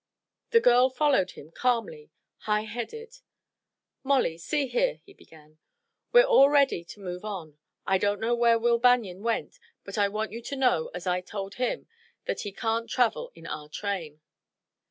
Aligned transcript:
The 0.49 0.59
girl 0.59 0.89
followed 0.89 1.33
him 1.37 1.51
calmly, 1.51 2.09
high 2.39 2.61
headed. 2.63 3.19
"Molly, 4.03 4.39
see 4.39 4.65
here," 4.65 4.95
he 5.05 5.13
began. 5.13 5.59
"We're 6.11 6.23
all 6.23 6.49
ready 6.49 6.83
to 6.83 6.99
move 6.99 7.23
on. 7.23 7.59
I 7.85 7.99
don't 7.99 8.19
know 8.19 8.33
where 8.33 8.57
Will 8.57 8.79
Banion 8.79 9.21
went, 9.21 9.59
but 9.83 9.99
I 9.99 10.07
want 10.07 10.31
you 10.31 10.41
to 10.41 10.55
know, 10.55 10.89
as 10.95 11.05
I 11.05 11.21
told 11.21 11.53
him, 11.61 11.87
that 12.25 12.41
he 12.41 12.51
can't 12.51 12.89
travel 12.89 13.31
in 13.35 13.45
our 13.45 13.69
train." 13.69 14.21